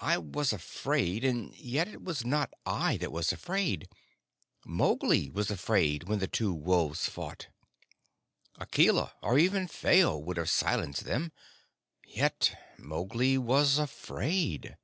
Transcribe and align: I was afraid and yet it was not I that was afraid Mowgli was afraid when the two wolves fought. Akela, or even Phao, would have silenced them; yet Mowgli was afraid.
I 0.00 0.18
was 0.18 0.52
afraid 0.52 1.22
and 1.24 1.56
yet 1.56 1.86
it 1.86 2.02
was 2.02 2.26
not 2.26 2.52
I 2.66 2.96
that 2.96 3.12
was 3.12 3.32
afraid 3.32 3.88
Mowgli 4.66 5.30
was 5.30 5.48
afraid 5.48 6.08
when 6.08 6.18
the 6.18 6.26
two 6.26 6.52
wolves 6.52 7.08
fought. 7.08 7.46
Akela, 8.58 9.12
or 9.22 9.38
even 9.38 9.68
Phao, 9.68 10.16
would 10.16 10.38
have 10.38 10.50
silenced 10.50 11.04
them; 11.04 11.30
yet 12.04 12.58
Mowgli 12.78 13.38
was 13.38 13.78
afraid. 13.78 14.76